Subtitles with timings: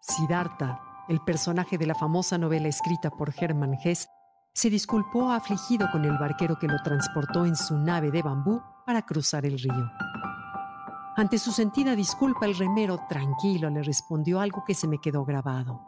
[0.00, 4.08] Siddhartha, el personaje de la famosa novela escrita por Hermann Hesse,
[4.52, 9.02] se disculpó afligido con el barquero que lo transportó en su nave de bambú para
[9.02, 9.90] cruzar el río.
[11.16, 15.80] Ante su sentida disculpa, el remero tranquilo le respondió algo que se me quedó grabado.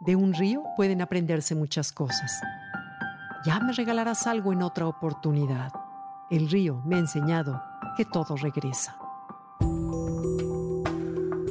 [0.00, 2.40] De un río pueden aprenderse muchas cosas.
[3.44, 5.72] Ya me regalarás algo en otra oportunidad.
[6.30, 7.62] El río me ha enseñado
[7.96, 9.01] que todo regresa.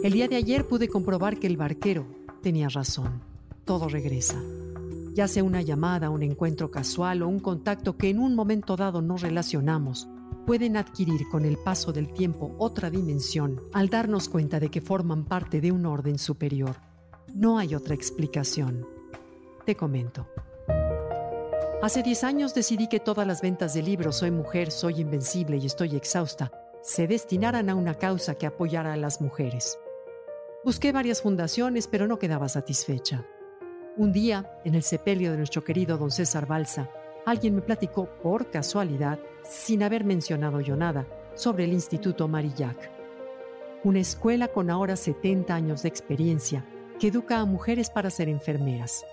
[0.03, 2.07] El día de ayer pude comprobar que el barquero
[2.41, 3.21] tenía razón.
[3.65, 4.41] Todo regresa.
[5.13, 9.03] Ya sea una llamada, un encuentro casual o un contacto que en un momento dado
[9.03, 10.07] no relacionamos,
[10.47, 15.23] pueden adquirir con el paso del tiempo otra dimensión al darnos cuenta de que forman
[15.23, 16.77] parte de un orden superior.
[17.35, 18.87] No hay otra explicación.
[19.65, 20.27] Te comento.
[21.83, 25.67] Hace 10 años decidí que todas las ventas de libros Soy mujer, soy invencible y
[25.67, 29.77] estoy exhausta se destinaran a una causa que apoyara a las mujeres.
[30.63, 33.25] Busqué varias fundaciones, pero no quedaba satisfecha.
[33.97, 36.87] Un día, en el sepelio de nuestro querido don César Balsa,
[37.25, 42.91] alguien me platicó por casualidad, sin haber mencionado yo nada, sobre el Instituto Marillac.
[43.83, 46.63] Una escuela con ahora 70 años de experiencia
[46.99, 49.03] que educa a mujeres para ser enfermeras.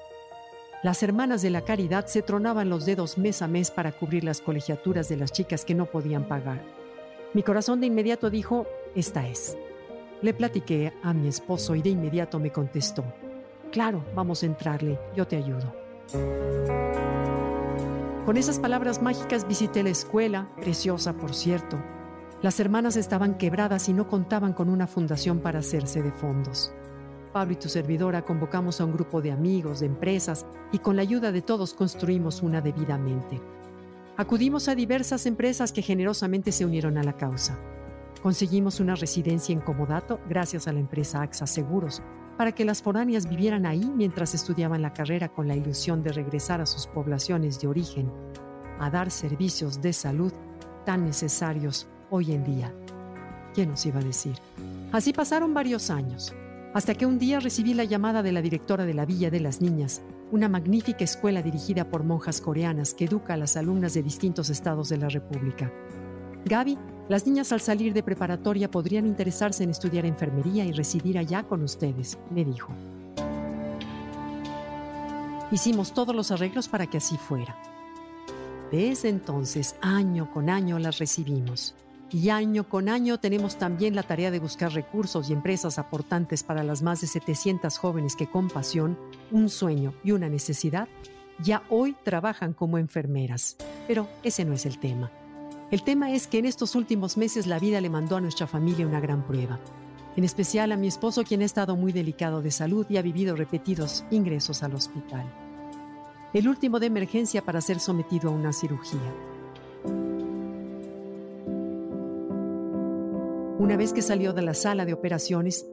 [0.82, 4.42] Las hermanas de la caridad se tronaban los dedos mes a mes para cubrir las
[4.42, 6.62] colegiaturas de las chicas que no podían pagar.
[7.32, 9.56] Mi corazón de inmediato dijo, esta es.
[10.20, 13.04] Le platiqué a mi esposo y de inmediato me contestó,
[13.70, 15.72] claro, vamos a entrarle, yo te ayudo.
[18.26, 21.78] Con esas palabras mágicas visité la escuela, preciosa por cierto.
[22.42, 26.72] Las hermanas estaban quebradas y no contaban con una fundación para hacerse de fondos.
[27.32, 31.02] Pablo y tu servidora convocamos a un grupo de amigos, de empresas, y con la
[31.02, 33.40] ayuda de todos construimos una debidamente.
[34.16, 37.56] Acudimos a diversas empresas que generosamente se unieron a la causa.
[38.22, 42.02] Conseguimos una residencia en Comodato gracias a la empresa AXA Seguros,
[42.36, 46.60] para que las foráneas vivieran ahí mientras estudiaban la carrera con la ilusión de regresar
[46.60, 48.10] a sus poblaciones de origen,
[48.80, 50.32] a dar servicios de salud
[50.84, 52.74] tan necesarios hoy en día.
[53.54, 54.36] ¿Quién nos iba a decir?
[54.92, 56.34] Así pasaron varios años,
[56.74, 59.60] hasta que un día recibí la llamada de la directora de la Villa de las
[59.60, 60.02] Niñas,
[60.32, 64.88] una magnífica escuela dirigida por monjas coreanas que educa a las alumnas de distintos estados
[64.88, 65.72] de la República.
[66.44, 71.42] Gaby las niñas al salir de preparatoria podrían interesarse en estudiar enfermería y residir allá
[71.42, 72.72] con ustedes, me dijo.
[75.50, 77.56] Hicimos todos los arreglos para que así fuera.
[78.70, 81.74] Desde entonces, año con año las recibimos.
[82.10, 86.62] Y año con año tenemos también la tarea de buscar recursos y empresas aportantes para
[86.62, 88.98] las más de 700 jóvenes que con pasión,
[89.30, 90.88] un sueño y una necesidad
[91.42, 93.56] ya hoy trabajan como enfermeras.
[93.86, 95.10] Pero ese no es el tema.
[95.70, 98.86] El tema es que en estos últimos meses la vida le mandó a nuestra familia
[98.86, 99.60] una gran prueba.
[100.16, 103.36] En especial a mi esposo, quien ha estado muy delicado de salud y ha vivido
[103.36, 105.30] repetidos ingresos al hospital.
[106.32, 109.14] El último de emergencia para ser sometido a una cirugía.
[113.58, 115.66] Una vez que salió de la sala de operaciones,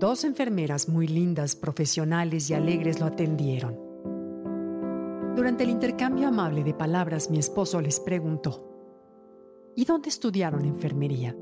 [0.00, 3.78] dos enfermeras muy lindas, profesionales y alegres lo atendieron.
[5.36, 8.67] Durante el intercambio amable de palabras, mi esposo les preguntó,
[9.78, 11.36] ¿Y dónde estudiaron enfermería?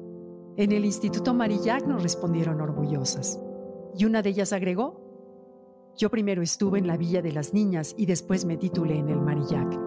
[0.58, 3.40] En el Instituto Marillac nos respondieron orgullosas.
[3.96, 5.00] Y una de ellas agregó,
[5.96, 9.22] yo primero estuve en la Villa de las Niñas y después me titulé en el
[9.22, 9.80] Marillac.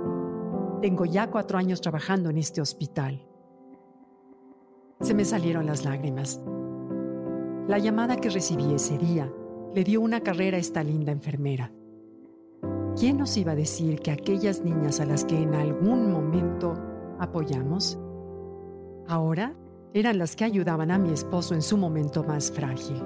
[0.81, 3.23] Tengo ya cuatro años trabajando en este hospital.
[4.99, 6.41] Se me salieron las lágrimas.
[7.67, 9.31] La llamada que recibí ese día
[9.75, 11.71] le dio una carrera a esta linda enfermera.
[12.99, 16.73] ¿Quién nos iba a decir que aquellas niñas a las que en algún momento
[17.19, 17.99] apoyamos
[19.09, 19.55] ahora
[19.93, 23.03] eran las que ayudaban a mi esposo en su momento más frágil.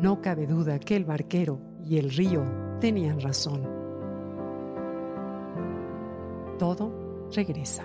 [0.00, 2.44] No cabe duda que el barquero y el río
[2.80, 3.66] tenían razón.
[6.58, 7.84] Todo regresa.